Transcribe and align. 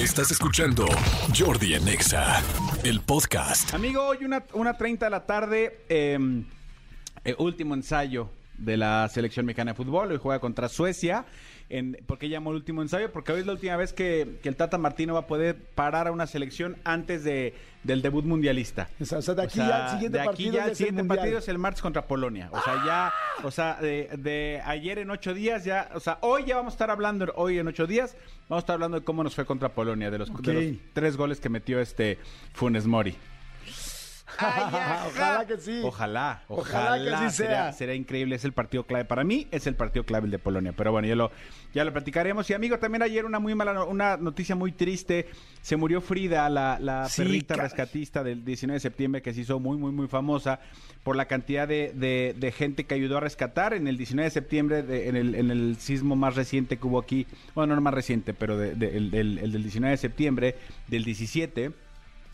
Estás 0.00 0.30
escuchando 0.30 0.86
Jordi 1.38 1.74
en 1.74 1.86
Exa, 1.86 2.42
el 2.84 3.02
podcast. 3.02 3.74
Amigo, 3.74 4.02
hoy 4.02 4.24
una, 4.24 4.42
una 4.54 4.72
30 4.72 5.04
de 5.04 5.10
la 5.10 5.26
tarde, 5.26 5.84
eh, 5.90 6.18
eh, 7.22 7.34
último 7.38 7.74
ensayo 7.74 8.30
de 8.60 8.76
la 8.76 9.08
selección 9.08 9.46
mexicana 9.46 9.72
de 9.72 9.76
fútbol. 9.76 10.12
Hoy 10.12 10.18
juega 10.18 10.38
contra 10.38 10.68
Suecia. 10.68 11.24
En, 11.68 11.96
¿Por 12.06 12.18
qué 12.18 12.26
llamo 12.26 12.50
el 12.50 12.56
último 12.56 12.82
ensayo? 12.82 13.12
Porque 13.12 13.32
hoy 13.32 13.40
es 13.40 13.46
la 13.46 13.52
última 13.52 13.76
vez 13.76 13.92
que, 13.92 14.38
que 14.42 14.48
el 14.48 14.56
Tata 14.56 14.76
Martino 14.76 15.14
va 15.14 15.20
a 15.20 15.26
poder 15.26 15.56
parar 15.56 16.08
a 16.08 16.12
una 16.12 16.26
selección 16.26 16.76
antes 16.84 17.22
de, 17.22 17.54
del 17.84 18.02
debut 18.02 18.24
mundialista. 18.24 18.88
O 19.00 19.04
sea, 19.04 19.18
o 19.18 19.22
sea, 19.22 19.34
de 19.34 19.42
aquí 19.42 19.60
O 19.60 19.64
sea, 19.64 19.68
ya 19.68 19.84
el 19.84 19.90
siguiente 19.92 20.18
partido 20.24 20.52
ya 20.52 20.64
el 20.64 20.64
es 20.64 20.70
el 20.70 20.76
siguiente 20.76 21.04
partido 21.04 21.38
es 21.38 21.48
el 21.48 21.58
martes 21.58 21.80
contra 21.80 22.06
Polonia. 22.06 22.48
O 22.52 22.60
sea, 22.60 22.84
ya, 22.84 23.12
o 23.44 23.50
sea, 23.50 23.78
de, 23.80 24.10
de 24.18 24.60
ayer 24.64 24.98
en 24.98 25.10
ocho 25.10 25.32
días 25.32 25.64
ya, 25.64 25.88
o 25.94 26.00
sea, 26.00 26.18
hoy 26.22 26.44
ya 26.44 26.56
vamos 26.56 26.72
a 26.72 26.74
estar 26.74 26.90
hablando, 26.90 27.32
hoy 27.36 27.58
en 27.58 27.68
ocho 27.68 27.86
días, 27.86 28.16
vamos 28.48 28.62
a 28.62 28.64
estar 28.64 28.74
hablando 28.74 28.98
de 28.98 29.04
cómo 29.04 29.22
nos 29.22 29.34
fue 29.34 29.46
contra 29.46 29.70
Polonia, 29.70 30.10
de 30.10 30.18
los, 30.18 30.42
de 30.42 30.52
los 30.52 30.80
tres 30.92 31.16
goles 31.16 31.40
que 31.40 31.48
metió 31.48 31.80
este 31.80 32.18
Funes 32.52 32.86
Mori. 32.86 33.16
Ojalá 35.08 35.46
que 35.46 35.56
sí. 35.58 35.80
Ojalá, 35.84 36.42
Ojalá 36.48 36.84
ojalá, 36.94 37.04
que 37.20 37.26
así 37.26 37.36
Será, 37.36 37.50
sea. 37.50 37.72
será 37.72 37.94
increíble, 37.94 38.36
es 38.36 38.44
el 38.44 38.52
partido 38.52 38.84
clave. 38.84 39.04
Para 39.04 39.24
mí 39.24 39.46
es 39.50 39.66
el 39.66 39.74
partido 39.74 40.04
clave 40.04 40.26
el 40.26 40.30
de 40.30 40.38
Polonia. 40.38 40.72
Pero 40.76 40.92
bueno, 40.92 41.08
ya 41.08 41.16
lo, 41.16 41.30
ya 41.74 41.84
lo 41.84 41.92
platicaremos. 41.92 42.48
Y 42.50 42.54
amigo, 42.54 42.78
también 42.78 43.02
ayer 43.02 43.24
una 43.24 43.38
muy 43.38 43.54
mala, 43.54 43.72
no- 43.74 43.86
una 43.86 44.16
noticia 44.16 44.54
muy 44.54 44.72
triste. 44.72 45.26
Se 45.62 45.76
murió 45.76 46.00
Frida, 46.00 46.48
la, 46.48 46.78
la 46.80 47.08
Sí, 47.08 47.22
perrita 47.22 47.54
caray. 47.54 47.68
rescatista 47.68 48.22
del 48.24 48.44
19 48.44 48.76
de 48.76 48.80
septiembre 48.80 49.22
que 49.22 49.34
se 49.34 49.42
hizo 49.42 49.60
muy, 49.60 49.76
muy, 49.76 49.92
muy 49.92 50.08
famosa 50.08 50.60
por 51.02 51.16
la 51.16 51.26
cantidad 51.26 51.66
de, 51.68 51.92
de- 51.94 52.34
de 52.38 52.52
gente 52.52 52.84
que 52.84 52.94
ayudó 52.94 53.18
a 53.18 53.20
rescatar 53.20 53.74
en 53.74 53.86
el 53.88 53.96
19 53.96 54.24
de 54.26 54.30
septiembre, 54.30 54.82
de- 54.82 55.08
en, 55.08 55.16
el, 55.16 55.34
en 55.34 55.50
el 55.50 55.76
sismo 55.78 56.16
más 56.16 56.34
reciente 56.36 56.76
que 56.78 56.86
hubo 56.86 56.98
aquí. 56.98 57.26
Bueno, 57.54 57.74
no 57.74 57.80
más 57.80 57.94
reciente, 57.94 58.34
pero 58.34 58.56
de- 58.56 58.74
de- 58.74 58.96
el, 58.96 59.14
el- 59.14 59.38
el 59.38 59.52
del 59.52 59.62
19 59.62 59.90
de 59.92 59.96
septiembre, 59.98 60.56
del 60.88 61.04
17. 61.04 61.72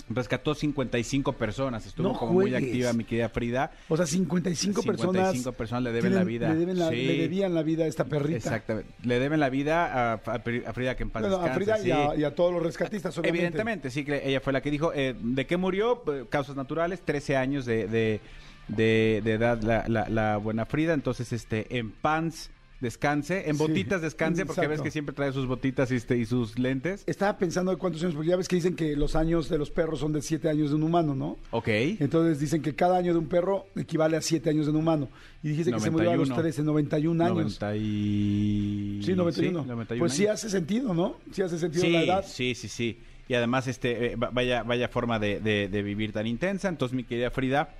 Rescató 0.09 0.55
55 0.55 1.32
personas, 1.32 1.85
estuvo 1.85 2.12
No 2.12 2.16
como 2.18 2.35
muy 2.35 2.54
activa 2.54 2.93
mi 2.93 3.02
querida 3.02 3.29
Frida. 3.29 3.73
O 3.88 3.96
sea, 3.96 4.07
55, 4.07 4.82
55 4.82 5.12
personas. 5.12 5.57
personas 5.57 5.82
le 5.82 5.93
deben 5.93 6.15
la 6.15 6.23
vida. 6.23 6.49
Le, 6.51 6.54
deben 6.60 6.79
la- 6.79 6.90
Sí. 6.90 7.07
le 7.07 7.16
debían 7.18 7.54
la 7.54 7.62
vida 7.65 7.85
a 7.85 7.87
esta 7.88 8.04
perrita. 8.04 8.37
Exactamente. 8.37 8.93
Le 9.02 9.18
deben 9.18 9.40
la 9.40 9.49
vida 9.51 10.12
a, 10.15 10.18
Frida 10.18 10.95
que 10.95 11.02
en 11.02 11.10
paz 11.10 11.23
Bueno, 11.23 11.38
a 11.38 11.49
descanse, 11.49 11.80
Frida 11.82 11.88
y, 11.88 11.90
a, 11.90 12.16
y 12.21 12.24
a 12.24 12.34
todos 12.37 12.52
los 12.52 12.62
rescatistas, 12.62 13.18
obviamente. 13.18 13.38
Evidentemente, 13.46 13.90
sí, 13.90 14.04
que 14.04 14.23
ella 14.29 14.40
fue 14.40 14.52
la 14.52 14.60
que 14.60 14.71
dijo. 14.71 14.93
eh, 14.95 15.16
¿De 15.21 15.45
qué 15.46 15.57
murió? 15.57 16.02
Eh, 16.12 16.24
Causas 16.30 16.54
naturales, 16.54 17.01
13 17.04 17.37
años 17.37 17.66
de, 17.66 17.88
de, 17.88 18.21
de- 18.68 19.23
de 19.24 19.32
edad 19.32 19.60
la, 19.62 19.84
la- 19.88 20.09
la 20.09 20.37
buena 20.37 20.66
Frida. 20.66 20.95
Entonces, 20.95 21.32
este, 21.32 21.77
en 21.79 21.90
pants 21.90 22.51
descanse, 22.80 23.49
en 23.49 23.57
Sí, 23.57 23.63
botitas 23.63 24.02
descanse, 24.02 24.45
porque 24.45 24.66
ves 24.66 24.80
que 24.82 24.91
siempre 24.91 25.15
trae 25.15 25.32
sus 25.32 25.46
botitas 25.46 25.91
y, 25.91 25.96
este, 25.96 26.16
y 26.19 26.27
sus 26.27 26.59
lentes. 26.59 27.02
Estaba 27.07 27.38
pensando 27.38 27.71
de 27.71 27.79
cuántos 27.79 28.02
años, 28.02 28.15
porque 28.15 28.29
ya 28.30 28.37
ves 28.37 28.49
que 28.49 28.57
dicen 28.57 28.77
que 28.77 28.95
los 28.96 29.16
años 29.16 29.49
de 29.49 29.57
los 29.59 29.71
perros 29.71 30.01
son 30.01 30.13
de 30.13 30.21
7 30.23 30.49
años 30.49 30.71
de 30.71 30.77
un 30.77 30.83
humano, 30.83 31.15
¿no? 31.15 31.38
Ok. 31.52 31.68
Entonces 31.68 32.38
dicen 32.38 32.60
que 32.63 32.74
cada 32.74 32.99
año 32.99 33.13
de 33.13 33.18
un 33.18 33.29
perro 33.29 33.66
equivale 33.77 34.16
a 34.16 34.21
7 34.21 34.51
años 34.51 34.66
de 34.66 34.73
un 34.73 34.77
humano. 34.79 35.09
Y 35.43 35.49
dijiste 35.49 35.73
que 35.73 35.80
se 35.80 35.91
murió 35.91 36.10
a 36.10 36.16
los 36.16 36.29
91. 36.29 36.43
13, 36.43 36.63
91 36.65 37.24
años. 37.24 37.37
90 37.60 37.77
y... 37.77 39.01
Sí, 39.05 39.15
91. 39.15 39.63
Sí, 39.63 39.68
91 39.68 39.99
pues 40.01 40.13
sí 40.13 40.27
hace 40.27 40.51
sentido, 40.51 40.93
¿no? 40.95 41.16
Sí 41.33 41.43
hace 41.43 41.59
sentido 41.59 41.85
Sí, 41.85 41.90
la 41.93 42.02
edad. 42.02 42.24
sí, 42.27 42.55
sí, 42.55 42.68
sí. 42.68 42.99
Y 43.29 43.35
además, 43.35 43.66
este, 43.66 44.13
eh, 44.13 44.16
va- 44.16 44.30
vaya, 44.30 44.63
vaya 44.63 44.88
forma 44.88 45.18
de, 45.18 45.40
de- 45.40 45.68
de 45.68 45.83
vivir 45.83 46.13
tan 46.13 46.27
intensa. 46.27 46.68
Entonces, 46.68 46.95
mi 46.95 47.05
querida 47.05 47.30
Frida, 47.30 47.71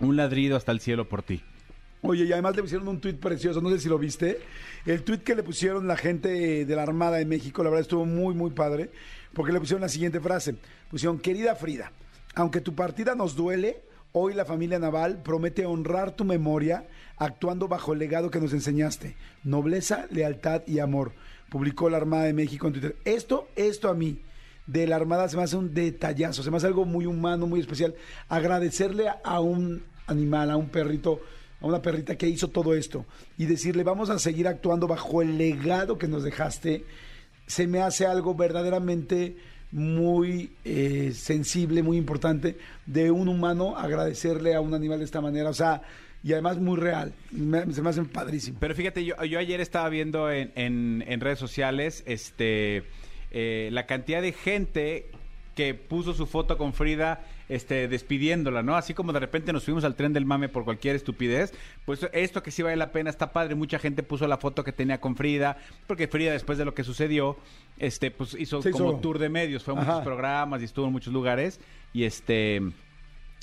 un 0.00 0.16
ladrido 0.16 0.56
hasta 0.56 0.72
el 0.72 0.80
cielo 0.80 1.08
por 1.08 1.22
ti. 1.22 1.40
Oye, 2.02 2.24
y 2.24 2.32
además 2.32 2.56
le 2.56 2.62
pusieron 2.62 2.88
un 2.88 3.00
tuit 3.00 3.18
precioso, 3.18 3.60
no 3.60 3.70
sé 3.70 3.78
si 3.78 3.88
lo 3.88 3.98
viste. 3.98 4.38
El 4.86 5.02
tuit 5.02 5.22
que 5.22 5.34
le 5.34 5.42
pusieron 5.42 5.86
la 5.86 5.96
gente 5.96 6.64
de 6.64 6.76
la 6.76 6.82
Armada 6.82 7.18
de 7.18 7.26
México, 7.26 7.62
la 7.62 7.70
verdad 7.70 7.82
estuvo 7.82 8.06
muy, 8.06 8.34
muy 8.34 8.50
padre, 8.50 8.90
porque 9.34 9.52
le 9.52 9.60
pusieron 9.60 9.82
la 9.82 9.88
siguiente 9.88 10.20
frase. 10.20 10.56
Pusieron, 10.90 11.18
querida 11.18 11.54
Frida, 11.54 11.92
aunque 12.34 12.62
tu 12.62 12.74
partida 12.74 13.14
nos 13.14 13.36
duele, 13.36 13.82
hoy 14.12 14.32
la 14.32 14.44
familia 14.44 14.78
naval 14.78 15.22
promete 15.22 15.66
honrar 15.66 16.16
tu 16.16 16.24
memoria 16.24 16.86
actuando 17.18 17.68
bajo 17.68 17.92
el 17.92 17.98
legado 17.98 18.30
que 18.30 18.40
nos 18.40 18.54
enseñaste. 18.54 19.16
Nobleza, 19.44 20.06
lealtad 20.10 20.62
y 20.66 20.78
amor. 20.78 21.12
Publicó 21.50 21.90
la 21.90 21.98
Armada 21.98 22.24
de 22.24 22.32
México 22.32 22.66
en 22.66 22.72
Twitter. 22.72 22.96
Esto, 23.04 23.48
esto 23.56 23.90
a 23.90 23.94
mí 23.94 24.22
de 24.66 24.86
la 24.86 24.96
Armada 24.96 25.28
se 25.28 25.36
me 25.36 25.42
hace 25.42 25.56
un 25.56 25.74
detallazo, 25.74 26.42
se 26.42 26.50
me 26.50 26.56
hace 26.56 26.68
algo 26.68 26.84
muy 26.84 27.04
humano, 27.04 27.46
muy 27.46 27.60
especial. 27.60 27.94
Agradecerle 28.28 29.06
a, 29.22 29.40
un 29.40 29.82
animal, 30.06 30.50
a 30.50 30.56
un 30.56 30.68
perrito, 30.68 31.20
a 31.60 31.66
una 31.66 31.82
perrita 31.82 32.16
que 32.16 32.28
hizo 32.28 32.48
todo 32.48 32.74
esto 32.74 33.04
y 33.38 33.46
decirle 33.46 33.82
vamos 33.82 34.10
a 34.10 34.18
seguir 34.18 34.48
actuando 34.48 34.86
bajo 34.86 35.22
el 35.22 35.36
legado 35.38 35.98
que 35.98 36.08
nos 36.08 36.22
dejaste, 36.22 36.84
se 37.46 37.66
me 37.66 37.80
hace 37.80 38.06
algo 38.06 38.34
verdaderamente 38.34 39.36
muy 39.72 40.52
eh, 40.64 41.12
sensible, 41.14 41.82
muy 41.82 41.96
importante 41.96 42.56
de 42.86 43.10
un 43.10 43.28
humano 43.28 43.76
agradecerle 43.76 44.54
a 44.54 44.60
un 44.60 44.74
animal 44.74 44.98
de 44.98 45.04
esta 45.04 45.20
manera, 45.20 45.50
o 45.50 45.54
sea, 45.54 45.82
y 46.22 46.32
además 46.32 46.58
muy 46.58 46.76
real, 46.76 47.12
se 47.30 47.80
me 47.82 47.88
hace 47.90 48.02
padrísimo. 48.04 48.58
Pero 48.60 48.74
fíjate, 48.74 49.04
yo, 49.04 49.14
yo 49.24 49.38
ayer 49.38 49.60
estaba 49.60 49.88
viendo 49.88 50.30
en, 50.30 50.52
en- 50.54 51.04
en 51.06 51.20
redes 51.20 51.38
sociales 51.38 52.02
este, 52.06 52.82
eh, 53.30 53.68
la 53.72 53.86
cantidad 53.86 54.20
de 54.20 54.32
gente 54.32 55.06
que 55.54 55.74
puso 55.74 56.14
su 56.14 56.26
foto 56.26 56.56
con 56.56 56.72
Frida 56.72 57.24
este, 57.48 57.88
despidiéndola, 57.88 58.62
¿no? 58.62 58.76
Así 58.76 58.94
como 58.94 59.12
de 59.12 59.20
repente 59.20 59.52
nos 59.52 59.64
fuimos 59.64 59.84
al 59.84 59.96
tren 59.96 60.12
del 60.12 60.24
mame 60.24 60.48
por 60.48 60.64
cualquier 60.64 60.96
estupidez, 60.96 61.52
pues 61.84 62.06
esto 62.12 62.42
que 62.42 62.50
sí 62.50 62.62
vale 62.62 62.76
la 62.76 62.92
pena 62.92 63.10
está 63.10 63.32
padre. 63.32 63.54
Mucha 63.56 63.78
gente 63.78 64.02
puso 64.02 64.26
la 64.28 64.38
foto 64.38 64.62
que 64.64 64.72
tenía 64.72 65.00
con 65.00 65.16
Frida, 65.16 65.58
porque 65.86 66.06
Frida 66.08 66.32
después 66.32 66.58
de 66.58 66.64
lo 66.64 66.74
que 66.74 66.84
sucedió, 66.84 67.36
este, 67.78 68.10
pues 68.10 68.34
hizo 68.38 68.62
Se 68.62 68.70
como 68.70 68.90
hizo- 68.92 69.00
tour 69.00 69.18
de 69.18 69.28
medios, 69.28 69.64
fue 69.64 69.74
a 69.74 69.78
Ajá. 69.80 69.90
muchos 69.92 70.04
programas 70.04 70.62
y 70.62 70.64
estuvo 70.64 70.86
en 70.86 70.92
muchos 70.92 71.12
lugares 71.12 71.60
y 71.92 72.04
este... 72.04 72.62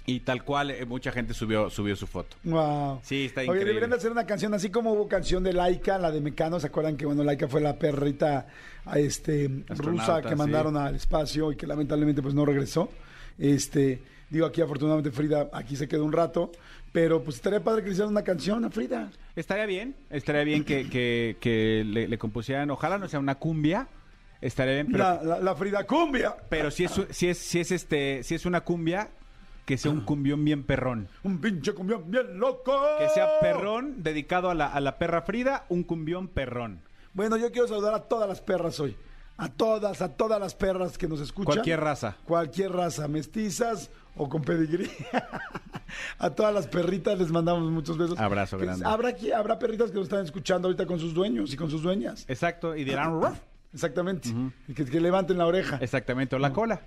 Y 0.10 0.22
tal 0.22 0.44
cual, 0.46 0.72
eh, 0.72 0.86
mucha 0.86 1.12
gente 1.12 1.34
subió, 1.34 1.70
subió 1.70 1.94
su 1.98 2.08
foto. 2.08 2.38
Wow. 2.46 3.02
Sí, 3.04 3.26
está 3.26 3.42
Oye, 3.42 3.48
increíble. 3.50 3.66
deberían 3.68 3.90
de 3.90 3.98
hacer 3.98 4.10
una 4.12 4.26
canción 4.26 4.54
así 4.54 4.70
como 4.70 4.94
hubo 4.94 5.08
canción 5.10 5.44
de 5.44 5.52
Laika, 5.52 5.98
la 6.00 6.12
de 6.12 6.22
Mecano. 6.22 6.60
¿Se 6.62 6.68
acuerdan 6.68 6.96
que 6.96 7.06
bueno, 7.06 7.26
Laika 7.26 7.50
fue 7.50 7.60
la 7.60 7.78
perrita 7.78 8.48
a 8.86 9.00
este 9.00 9.50
rusa 9.68 10.22
que 10.22 10.30
sí. 10.30 10.36
mandaron 10.36 10.78
al 10.78 10.96
espacio 10.96 11.52
y 11.52 11.58
que 11.58 11.68
lamentablemente 11.68 12.22
pues 12.22 12.34
no 12.34 12.46
regresó? 12.46 12.90
Este, 13.38 14.02
digo 14.30 14.46
aquí 14.46 14.62
afortunadamente 14.62 15.12
Frida 15.12 15.50
aquí 15.52 15.76
se 15.76 15.90
quedó 15.90 16.06
un 16.06 16.14
rato, 16.14 16.52
pero 16.94 17.22
pues 17.22 17.36
estaría 17.36 17.62
padre 17.62 17.82
que 17.82 17.88
le 17.90 17.92
hicieran 17.94 18.12
una 18.12 18.24
canción 18.24 18.64
a 18.64 18.70
Frida. 18.70 19.12
Estaría 19.36 19.66
bien, 19.66 19.94
estaría 20.10 20.44
bien 20.46 20.64
que, 20.64 20.90
que- 20.90 21.36
que 21.42 21.84
le, 21.86 22.08
le 22.08 22.18
compusieran, 22.18 22.72
ojalá 22.72 22.98
no 22.98 23.10
sea 23.10 23.20
una 23.20 23.36
cumbia, 23.36 23.88
estaría 24.40 24.76
bien, 24.76 24.88
pero, 24.90 25.04
La, 25.04 25.22
la, 25.22 25.40
la 25.42 25.56
Frida 25.56 25.86
cumbia. 25.86 26.34
pero 26.50 26.72
si 26.72 26.86
es, 26.86 26.92
si 27.10 27.28
es, 27.28 27.38
si 27.38 27.60
es 27.60 27.72
este, 27.72 28.24
si 28.24 28.36
es 28.36 28.46
una 28.46 28.62
cumbia, 28.62 29.10
que 29.68 29.78
sea 29.78 29.92
un 29.92 30.00
cumbión 30.00 30.46
bien 30.46 30.64
perrón. 30.64 31.10
Un 31.24 31.42
pinche 31.42 31.74
cumbión 31.74 32.10
bien 32.10 32.40
loco. 32.40 32.74
Que 33.00 33.10
sea 33.10 33.28
perrón, 33.42 34.02
dedicado 34.02 34.50
a 34.50 34.56
la, 34.56 34.68
a 34.68 34.80
la 34.80 34.98
perra 34.98 35.24
Frida, 35.24 35.66
un 35.68 35.84
cumbión 35.84 36.30
perrón. 36.30 36.80
Bueno, 37.12 37.36
yo 37.36 37.52
quiero 37.52 37.68
saludar 37.68 37.94
a 37.94 38.00
todas 38.04 38.30
las 38.30 38.40
perras 38.40 38.80
hoy. 38.80 38.96
A 39.36 39.50
todas, 39.50 40.02
a 40.02 40.16
todas 40.16 40.40
las 40.40 40.56
perras 40.56 40.98
que 40.98 41.10
nos 41.10 41.20
escuchan. 41.20 41.54
Cualquier 41.56 41.82
raza. 41.82 42.16
Cualquier 42.24 42.72
raza, 42.72 43.10
mestizas 43.10 43.92
o 44.16 44.30
con 44.30 44.42
pedigrí. 44.42 44.90
a 46.18 46.30
todas 46.30 46.54
las 46.54 46.66
perritas 46.68 47.20
les 47.20 47.30
mandamos 47.30 47.70
muchos 47.70 47.98
besos. 47.98 48.18
Abrazo 48.18 48.58
grande. 48.58 48.86
Habrá, 48.86 49.14
habrá 49.36 49.60
perritas 49.60 49.92
que 49.92 49.98
nos 49.98 50.06
están 50.06 50.24
escuchando 50.24 50.70
ahorita 50.70 50.86
con 50.86 50.98
sus 50.98 51.14
dueños 51.14 51.52
y 51.54 51.58
con 51.58 51.70
sus 51.70 51.82
dueñas. 51.84 52.24
Exacto, 52.30 52.74
y 52.74 52.86
dirán, 52.86 53.22
"Ruf". 53.22 53.38
Exactamente. 53.74 54.30
Y 54.70 54.74
que, 54.74 54.86
que 54.86 55.02
levanten 55.02 55.38
la 55.38 55.46
oreja, 55.46 55.78
exactamente, 55.82 56.38
o 56.38 56.40
la 56.40 56.54
cola. 56.54 56.82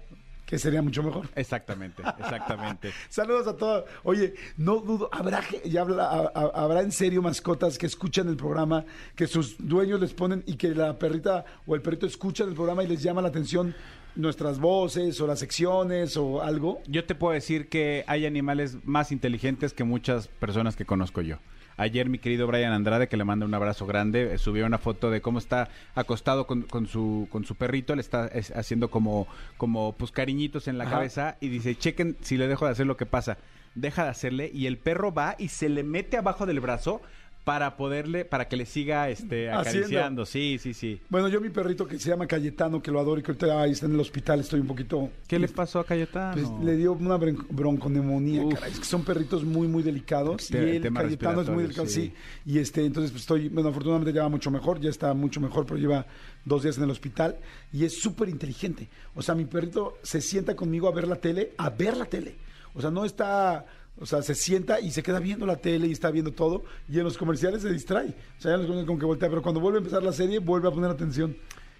Que 0.51 0.59
sería 0.59 0.83
mucho 0.83 1.03
mejor. 1.03 1.29
Exactamente, 1.37 2.03
exactamente. 2.19 2.91
Saludos 3.09 3.47
a 3.47 3.57
todos. 3.57 3.85
Oye, 4.03 4.35
no 4.57 4.81
dudo, 4.81 5.09
habrá 5.13 5.43
ya 5.65 5.83
habla- 5.83 6.09
a- 6.11 6.33
a- 6.35 6.65
habrá 6.65 6.81
en 6.83 6.91
serio 6.93 7.23
mascotas 7.23 7.79
que 7.79 7.87
escuchan 7.87 8.29
el 8.29 8.37
programa, 8.37 8.85
que 9.15 9.27
sus 9.29 9.57
dueños 9.59 10.01
les 10.01 10.13
ponen 10.13 10.43
y 10.47 10.57
que 10.57 10.75
la 10.75 10.99
perrita 10.99 11.45
o 11.67 11.75
el 11.77 11.83
perrito 11.83 12.05
escuchan 12.07 12.49
el 12.49 12.55
programa 12.55 12.83
y 12.83 12.89
les 12.89 13.01
llama 13.03 13.23
la 13.23 13.29
atención 13.29 13.75
nuestras 14.17 14.59
voces 14.59 15.21
o 15.21 15.27
las 15.29 15.39
secciones 15.39 16.17
o 16.17 16.43
algo. 16.43 16.83
Yo 16.89 17.05
te 17.05 17.15
puedo 17.15 17.33
decir 17.33 17.69
que 17.69 18.03
hay 18.09 18.27
animales 18.27 18.77
más 18.85 19.13
inteligentes 19.13 19.73
que 19.73 19.85
muchas 19.85 20.27
personas 20.27 20.75
que 20.75 20.85
conozco 20.85 21.21
yo. 21.21 21.37
Ayer 21.77 22.09
mi 22.09 22.19
querido 22.19 22.47
Brian 22.47 22.73
Andrade, 22.73 23.09
que 23.09 23.17
le 23.17 23.25
manda 23.25 23.47
un 23.47 23.55
abrazo 23.55 23.87
grande, 23.87 24.35
eh, 24.35 24.39
subió 24.39 24.67
una 24.67 24.79
foto 24.79 25.11
de 25.11 25.21
cómo 25.21 25.39
está 25.39 25.69
acostado 25.95 26.47
con, 26.47 26.63
con 26.63 26.87
su, 26.87 27.29
con 27.31 27.45
su 27.45 27.55
perrito, 27.55 27.95
le 27.95 28.03
está 28.03 28.27
es, 28.29 28.51
haciendo 28.51 28.91
como, 28.91 29.27
como 29.57 29.95
pues 29.97 30.11
cariñitos 30.11 30.69
en 30.69 30.79
la 30.79 30.85
Ajá. 30.85 30.93
cabeza 30.95 31.37
y 31.41 31.49
dice, 31.49 31.77
chequen 31.77 32.17
si 32.21 32.37
le 32.37 32.49
dejo 32.49 32.67
de 32.67 32.73
hacer 32.73 32.87
lo 32.87 32.97
que 32.97 33.07
pasa. 33.07 33.39
Deja 33.75 34.03
de 34.05 34.11
hacerle 34.11 34.51
y 34.53 34.67
el 34.67 34.79
perro 34.79 35.13
va 35.15 35.37
y 35.39 35.49
se 35.49 35.69
le 35.69 35.85
mete 35.85 36.17
abajo 36.17 36.45
del 36.45 36.61
brazo 36.61 37.01
para 37.45 37.77
poderle, 37.77 38.25
para 38.25 38.47
que 38.49 38.57
le 38.57 38.67
siga 38.67 39.09
este, 39.09 39.51
Haciendo. 39.51 39.61
acariciando. 39.87 40.27
Sí, 40.27 40.59
sí, 40.61 40.75
sí. 40.75 41.01
Bueno, 41.09 41.29
yo 41.29 41.41
mi 41.41 41.49
perrito 41.49 41.87
que 41.87 41.99
se 41.99 42.11
llama 42.11 42.27
Cayetano, 42.27 42.83
que 42.83 42.91
lo 42.91 43.01
adoro 43.01 43.19
y 43.19 43.23
que 43.23 43.33
ahorita 43.33 43.63
ahí 43.63 43.73
está 43.73 43.87
en 43.87 43.95
el 43.95 44.01
hospital, 44.01 44.41
estoy 44.41 44.61
un 44.61 44.67
poquito... 44.67 45.11
¿Qué 45.27 45.39
le 45.39 45.49
pasó 45.49 45.81
a 45.81 45.85
Cayetano? 45.85 46.35
Pues, 46.35 46.65
le 46.65 46.77
dio 46.77 46.93
una 46.93 47.17
bron- 47.19 47.47
bronconemonía, 47.51 48.47
caray. 48.55 48.73
Es 48.73 48.79
que 48.81 48.85
son 48.85 49.05
perritos 49.05 49.43
muy, 49.45 49.67
muy 49.69 49.83
delicados. 49.83 50.49
Te- 50.49 50.75
y 50.75 50.77
el 50.77 50.93
Cayetano 50.93 51.41
es 51.41 51.49
muy 51.49 51.63
delicado, 51.65 51.89
sí. 51.89 52.13
sí. 52.45 52.51
Y 52.53 52.59
este, 52.59 52.85
entonces 52.85 53.11
pues, 53.11 53.23
estoy, 53.23 53.49
bueno, 53.49 53.71
afortunadamente 53.71 54.13
ya 54.13 54.23
va 54.23 54.29
mucho 54.29 54.51
mejor, 54.51 54.79
ya 54.81 54.91
está 54.91 55.13
mucho 55.15 55.41
mejor, 55.41 55.65
pero 55.67 55.79
lleva 55.81 56.07
dos 56.45 56.63
días 56.63 56.77
en 56.79 56.85
el 56.85 56.91
hospital 56.91 57.37
y 57.73 57.85
es 57.85 58.01
súper 58.01 58.29
inteligente. 58.29 58.89
O 59.15 59.23
sea, 59.23 59.35
mi 59.35 59.47
perrito 59.47 59.97
se 60.03 60.21
sienta 60.21 60.55
conmigo 60.55 60.89
a 60.89 60.93
ver 60.93 61.09
la 61.09 61.17
tele, 61.17 61.53
a 61.57 61.71
ver 61.71 61.97
la 61.97 62.05
tele. 62.05 62.35
O 62.75 62.81
sea, 62.81 62.91
no 62.91 63.05
está... 63.05 63.65
O 64.01 64.07
sea, 64.07 64.23
se 64.23 64.35
sienta 64.35 64.81
y 64.81 64.91
se 64.91 65.03
queda 65.03 65.19
viendo 65.21 65.47
la 65.47 65.57
tele 65.57 65.87
y 65.87 65.93
está 65.93 66.11
viendo 66.11 66.33
todo. 66.33 66.65
Y 66.89 66.99
en 66.99 67.05
los 67.05 67.19
comerciales 67.19 67.63
se 67.63 67.71
distrae. 67.71 68.09
O 68.39 68.41
sea, 68.41 68.53
ya 68.53 68.57
los 68.57 68.67
comerciales 68.67 68.87
como 68.87 68.99
que 68.99 69.07
voltea. 69.07 69.29
Pero 69.29 69.43
cuando 69.43 69.61
vuelve 69.61 69.79
a 69.79 69.81
empezar 69.81 70.03
la 70.03 70.13
serie, 70.13 70.39
vuelve 70.39 70.69
a 70.69 70.71
poner 70.71 70.91
atención. 70.91 71.37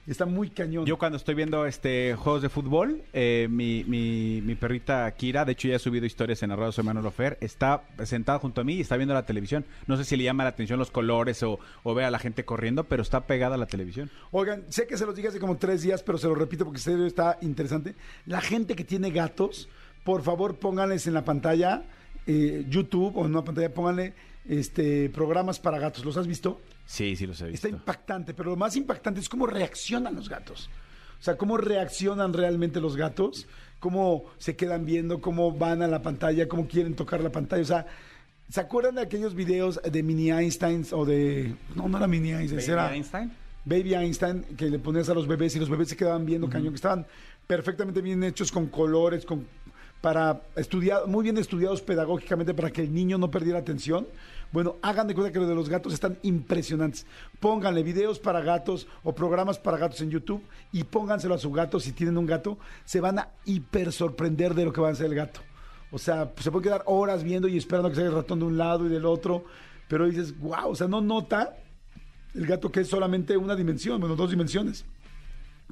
Y 0.07 0.11
está 0.11 0.25
muy 0.25 0.51
cañón. 0.51 0.87
Yo 0.87 0.99
cuando 0.99 1.17
estoy 1.17 1.35
viendo 1.35 1.67
este 1.67 2.15
juegos 2.15 2.43
de 2.43 2.49
fútbol, 2.49 3.03
eh, 3.13 3.49
mi, 3.51 3.85
mi, 3.85 4.41
mi 4.43 4.55
perrita 4.55 5.11
Kira, 5.13 5.45
de 5.45 5.53
hecho 5.53 5.69
ya 5.69 5.77
he 5.77 5.79
subido 5.79 6.07
historias 6.07 6.43
en 6.43 6.51
arroba 6.51 6.73
soy 6.73 6.85
Manuel 6.85 7.07
Ofer, 7.07 7.37
está 7.41 7.85
sentada 8.05 8.39
junto 8.39 8.63
a 8.63 8.65
mí 8.65 8.75
y 8.75 8.81
está 8.81 8.97
viendo 8.97 9.13
la 9.13 9.27
televisión. 9.27 9.67
No 9.87 9.97
sé 9.99 10.05
si 10.05 10.17
le 10.17 10.25
llama 10.25 10.45
la 10.45 10.51
atención 10.51 10.79
los 10.79 10.91
colores 10.91 11.43
o, 11.43 11.59
o 11.83 11.95
ve 11.95 12.05
a 12.05 12.11
la 12.11 12.19
gente 12.19 12.45
corriendo, 12.45 12.85
pero 12.85 13.03
está 13.03 13.27
pegada 13.27 13.57
a 13.57 13.59
la 13.59 13.67
televisión. 13.67 14.11
Oigan, 14.31 14.65
sé 14.71 14.87
que 14.87 14.97
se 14.97 15.05
los 15.05 15.15
dije 15.15 15.29
hace 15.29 15.39
como 15.39 15.59
tres 15.59 15.83
días, 15.83 16.03
pero 16.03 16.17
se 16.17 16.29
lo 16.29 16.35
repito 16.35 16.65
porque 16.65 16.81
serio 16.81 17.05
está 17.05 17.39
interesante. 17.43 17.95
La 18.25 18.41
gente 18.41 18.75
que 18.75 18.85
tiene 18.85 19.11
gatos, 19.11 19.69
por 20.03 20.23
favor 20.23 20.59
pónganles 20.59 21.07
en 21.07 21.15
la 21.15 21.25
pantalla 21.27 21.85
eh, 22.27 22.65
YouTube 22.69 23.17
o 23.17 23.25
en 23.25 23.33
una 23.33 23.45
pantalla, 23.45 23.73
pónganle 23.73 24.15
este, 24.49 25.09
programas 25.11 25.59
para 25.59 25.79
gatos. 25.79 26.05
¿Los 26.05 26.17
has 26.17 26.27
visto? 26.27 26.61
Sí, 26.87 27.15
sí 27.17 27.27
los 27.27 27.41
he 27.41 27.47
visto. 27.47 27.67
Está 27.67 27.69
impactante, 27.69 28.35
pero 28.35 28.51
lo 28.51 28.57
más 28.57 28.77
impactante 28.77 29.21
es 29.21 29.29
cómo 29.29 29.47
reaccionan 29.47 30.15
los 30.15 30.29
gatos. 30.29 30.71
O 31.21 31.23
sea, 31.23 31.37
cómo 31.37 31.57
reaccionan 31.59 32.33
realmente 32.33 32.81
los 32.81 32.97
gatos, 32.97 33.47
cómo 33.79 34.25
se 34.39 34.57
quedan 34.57 34.87
viendo, 34.87 35.21
cómo 35.21 35.53
van 35.53 35.83
a 35.83 35.87
la 35.87 36.03
pantalla, 36.03 36.49
cómo 36.49 36.67
quieren 36.67 36.95
tocar 36.95 37.23
la 37.23 37.31
pantalla. 37.31 37.63
O 37.63 37.67
sea, 37.67 37.87
¿se 38.49 38.61
acuerdan 38.61 38.95
de 38.95 39.03
aquellos 39.03 39.35
videos 39.35 39.81
de 39.83 40.03
Mini 40.03 40.31
Einstein 40.31 40.87
o 40.93 41.05
de... 41.05 41.55
No, 41.75 41.89
no 41.89 41.99
era 41.99 42.07
Mini 42.07 42.33
Einstein, 42.33 42.61
¿Baby 42.61 42.73
era... 42.73 42.95
Einstein? 42.95 43.33
Baby 43.65 43.95
Einstein, 43.95 44.43
que 44.57 44.71
le 44.71 44.79
ponías 44.79 45.11
a 45.11 45.15
los 45.15 45.29
bebés 45.29 45.55
y 45.55 45.61
los 45.61 45.69
bebés 45.69 45.89
se 45.91 45.97
quedaban 45.97 46.25
viendo 46.25 46.49
cañón, 46.49 46.71
que 46.71 46.77
estaban 46.77 47.07
perfectamente 47.47 48.01
bien 48.01 48.25
hechos 48.25 48.51
con 48.51 48.69
colores, 48.69 49.27
con 49.27 49.47
para 50.01 50.43
estudiar, 50.57 51.07
muy 51.07 51.23
bien 51.25 51.37
estudiados 51.39 51.83
pedagógicamente 51.83 52.55
para 52.55 52.71
que 52.71 52.83
el 52.83 52.95
niño 52.95 53.19
no 53.19 53.31
perdiera 53.31 53.59
atención. 53.59 54.07
Bueno, 54.53 54.77
hagan 54.83 55.07
de 55.07 55.15
cuenta 55.15 55.33
que 55.33 55.39
los 55.39 55.49
de 55.49 55.55
los 55.55 55.69
gatos 55.69 55.93
están 55.93 56.19
impresionantes. 56.23 57.07
Pónganle 57.39 57.83
videos 57.83 58.19
para 58.19 58.41
gatos 58.41 58.89
o 59.05 59.15
programas 59.15 59.59
para 59.59 59.77
gatos 59.77 60.01
en 60.01 60.11
YouTube 60.11 60.43
y 60.73 60.85
pónganselo 60.85 61.35
a 61.35 61.39
su 61.39 61.53
gato 61.53 61.79
si 61.79 61.93
tienen 61.93 62.19
un 62.19 62.27
gato. 62.27 62.59
Se 62.85 63.01
van 63.01 63.19
a 63.19 63.29
hiper 63.45 63.93
sorprender 63.93 64.55
de 64.55 64.65
lo 64.65 64.73
que 64.73 64.81
va 64.81 64.89
a 64.89 64.93
hacer 64.93 65.07
el 65.07 65.15
gato. 65.15 65.41
O 65.93 65.99
sea, 65.99 66.31
pues, 66.31 66.45
se 66.45 66.51
puede 66.51 66.65
quedar 66.65 66.83
horas 66.87 67.23
viendo 67.23 67.47
y 67.47 67.57
esperando 67.57 67.91
que 67.91 67.97
salga 67.97 68.11
el 68.11 68.17
ratón 68.17 68.41
de 68.41 68.45
un 68.47 68.59
lado 68.59 68.87
y 68.87 68.89
del 68.89 69.07
otro. 69.07 69.45
Pero 69.89 70.07
dices, 70.09 70.37
wow, 70.39 70.71
o 70.71 70.75
sea, 70.75 70.89
no 70.89 71.01
nota 71.01 71.57
el 72.35 72.47
gato 72.47 72.73
que 72.73 72.81
es 72.81 72.89
solamente 72.89 73.37
una 73.37 73.55
dimensión, 73.55 74.01
bueno, 74.01 74.17
dos 74.17 74.31
dimensiones. 74.31 74.85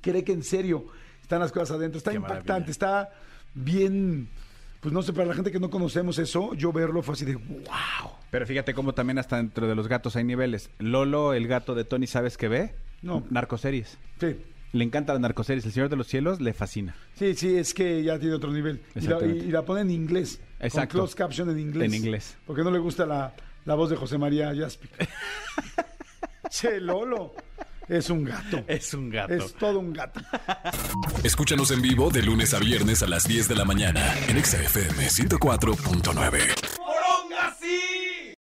Cree 0.02 0.22
que 0.22 0.32
en 0.32 0.42
serio 0.42 0.86
están 1.22 1.40
las 1.40 1.50
cosas 1.52 1.72
adentro. 1.72 1.98
Está 1.98 2.10
Qué 2.10 2.16
impactante, 2.16 2.48
maravilla. 2.48 2.70
está 2.70 3.10
bien. 3.54 4.28
Pues 4.80 4.92
no 4.94 5.02
sé, 5.02 5.12
para 5.12 5.26
la 5.26 5.34
gente 5.34 5.50
que 5.50 5.58
no 5.58 5.70
conocemos 5.70 6.18
eso, 6.18 6.54
yo 6.54 6.72
verlo 6.72 7.02
fue 7.02 7.14
así 7.14 7.24
de 7.24 7.34
wow. 7.34 8.12
Pero 8.30 8.46
fíjate 8.46 8.74
cómo 8.74 8.92
también 8.94 9.18
hasta 9.18 9.36
dentro 9.38 9.66
de 9.66 9.74
los 9.74 9.88
gatos 9.88 10.14
hay 10.16 10.24
niveles. 10.24 10.70
Lolo, 10.78 11.32
el 11.34 11.48
gato 11.48 11.74
de 11.74 11.84
Tony, 11.84 12.06
¿sabes 12.06 12.36
qué 12.36 12.46
ve? 12.48 12.74
No. 13.02 13.24
Narcoseries. 13.30 13.98
Sí, 14.20 14.36
Le 14.72 14.84
encanta 14.84 15.12
las 15.14 15.20
narcoseries. 15.22 15.64
El 15.66 15.72
Señor 15.72 15.88
de 15.88 15.96
los 15.96 16.06
Cielos 16.06 16.40
le 16.40 16.52
fascina. 16.52 16.94
sí, 17.14 17.34
sí, 17.34 17.56
es 17.56 17.74
que 17.74 18.02
ya 18.04 18.18
tiene 18.20 18.34
otro 18.36 18.52
nivel. 18.52 18.80
Y 18.94 19.00
la, 19.00 19.24
y- 19.26 19.30
y 19.48 19.50
la 19.50 19.62
pone 19.62 19.80
en 19.80 19.90
inglés. 19.90 20.40
Exacto. 20.60 20.98
Con 20.98 21.06
closed 21.06 21.16
caption 21.18 21.50
en 21.50 21.58
inglés. 21.58 21.88
En 21.92 21.94
inglés. 21.94 22.36
Porque 22.46 22.62
no 22.62 22.70
le 22.70 22.78
gusta 22.78 23.04
la, 23.06 23.34
la 23.64 23.74
voz 23.74 23.90
de 23.90 23.96
José 23.96 24.16
María 24.18 24.54
Jaspic. 24.54 24.90
che, 26.50 26.80
Lolo. 26.80 27.34
Es 27.88 28.10
un 28.10 28.24
gato. 28.24 28.62
Es 28.66 28.92
un 28.92 29.10
gato. 29.10 29.32
Es 29.32 29.54
todo 29.54 29.78
un 29.78 29.92
gato. 29.92 30.20
Escúchanos 31.24 31.70
en 31.70 31.80
vivo 31.80 32.10
de 32.10 32.22
lunes 32.22 32.52
a 32.52 32.58
viernes 32.58 33.02
a 33.02 33.06
las 33.06 33.26
10 33.26 33.48
de 33.48 33.54
la 33.54 33.64
mañana 33.64 34.14
en 34.28 34.36
Exa 34.36 34.60
FM 34.62 35.08
104.9. 35.08 36.57